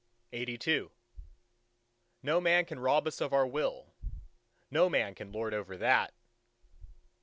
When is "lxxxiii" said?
0.33-0.89